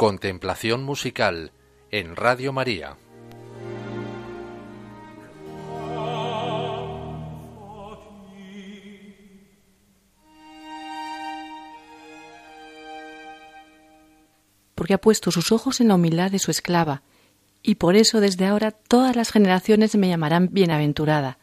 [0.00, 1.52] Contemplación musical
[1.90, 2.96] en Radio María.
[14.74, 17.02] Porque ha puesto sus ojos en la humildad de su esclava,
[17.62, 21.36] y por eso desde ahora todas las generaciones me llamarán bienaventurada.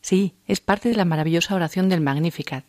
[0.00, 2.64] Sí, es parte de la maravillosa oración del Magnificat.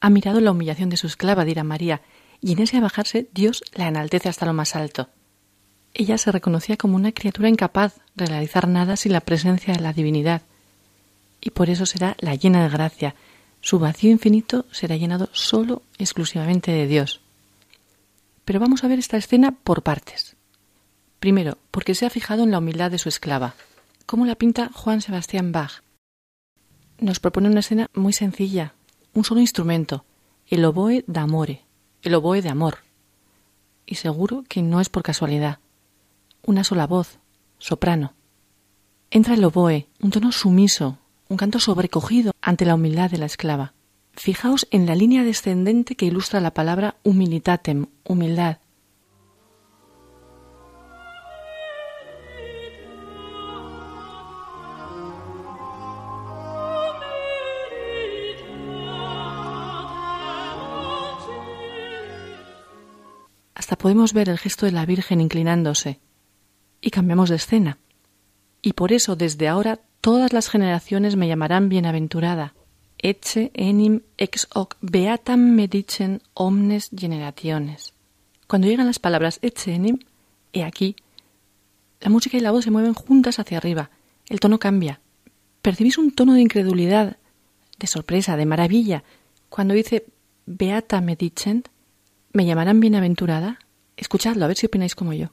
[0.00, 2.00] Ha mirado la humillación de su esclava, dirá María,
[2.44, 5.08] y en ese abajarse Dios la enaltece hasta lo más alto.
[5.94, 9.94] Ella se reconocía como una criatura incapaz de realizar nada sin la presencia de la
[9.94, 10.42] divinidad,
[11.40, 13.14] y por eso será la llena de gracia.
[13.62, 17.22] Su vacío infinito será llenado solo, exclusivamente de Dios.
[18.44, 20.36] Pero vamos a ver esta escena por partes.
[21.20, 23.54] Primero, porque se ha fijado en la humildad de su esclava,
[24.04, 25.82] como la pinta Juan Sebastián Bach.
[26.98, 28.74] Nos propone una escena muy sencilla,
[29.14, 30.04] un solo instrumento,
[30.46, 31.63] el oboe d'amore,
[32.04, 32.78] el oboe de amor.
[33.86, 35.58] Y seguro que no es por casualidad.
[36.46, 37.18] Una sola voz,
[37.58, 38.12] soprano.
[39.10, 43.72] Entra el oboe, un tono sumiso, un canto sobrecogido ante la humildad de la esclava.
[44.12, 48.58] Fijaos en la línea descendente que ilustra la palabra humilitatem, humildad.
[63.54, 66.00] Hasta podemos ver el gesto de la Virgen inclinándose.
[66.80, 67.78] Y cambiamos de escena.
[68.60, 72.54] Y por eso desde ahora todas las generaciones me llamarán bienaventurada.
[72.98, 77.92] Ecce enim ex hoc beatam me dicen omnes generationes.
[78.46, 79.98] Cuando llegan las palabras ecce enim,
[80.52, 80.96] he aquí,
[82.00, 83.90] la música y la voz se mueven juntas hacia arriba.
[84.26, 85.00] El tono cambia.
[85.62, 87.16] ¿Percibís un tono de incredulidad,
[87.78, 89.04] de sorpresa, de maravilla,
[89.48, 90.04] cuando dice
[90.46, 91.64] beata me dicen?
[92.34, 93.60] ¿Me llamarán bienaventurada?
[93.96, 95.28] Escuchadlo, a ver si opináis como yo.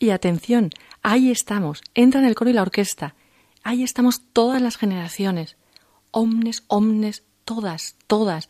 [0.00, 0.70] Y atención,
[1.04, 3.14] ahí estamos, entra en el coro y la orquesta.
[3.62, 5.56] Ahí estamos todas las generaciones.
[6.10, 8.48] Omnes, omnes, todas, todas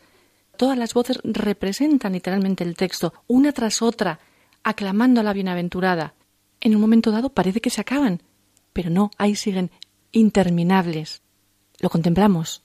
[0.61, 4.19] todas las voces representan literalmente el texto, una tras otra,
[4.61, 6.13] aclamando a la bienaventurada.
[6.59, 8.21] En un momento dado parece que se acaban,
[8.71, 9.71] pero no, ahí siguen
[10.11, 11.23] interminables.
[11.79, 12.61] Lo contemplamos.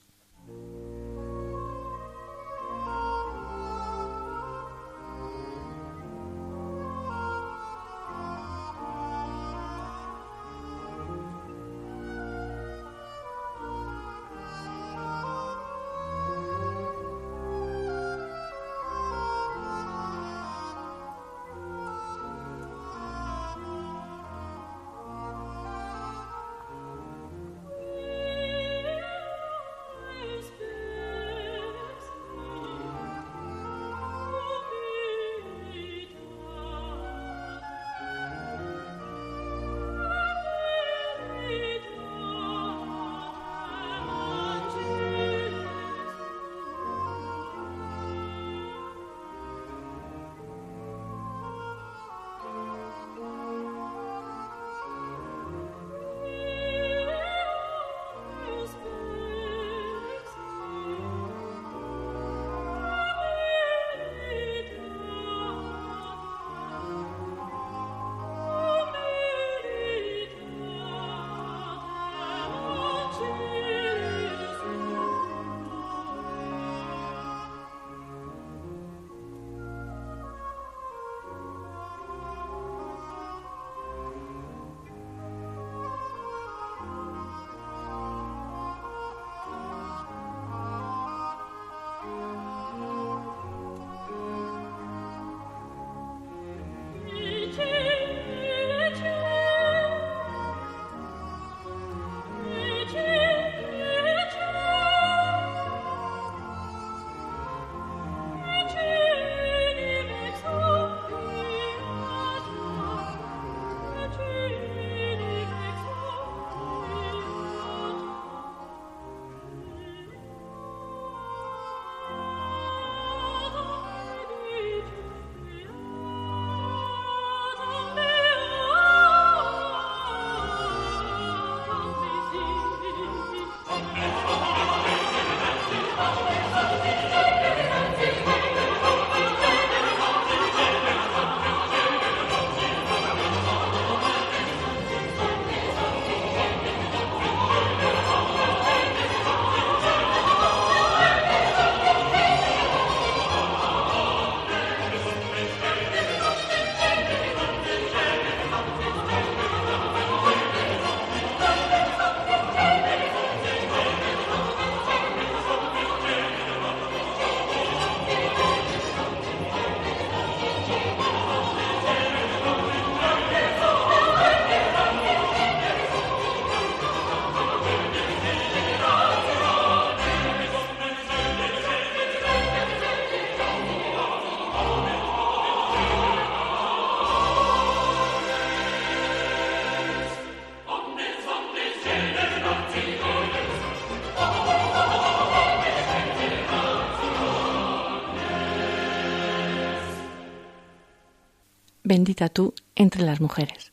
[201.87, 203.71] Bendita tú entre las mujeres.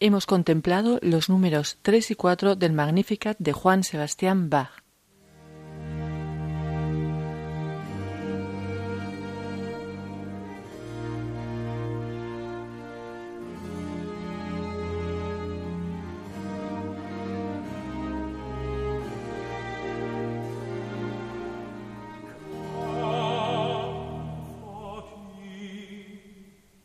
[0.00, 4.83] Hemos contemplado los números 3 y 4 del Magnificat de Juan Sebastián Bach.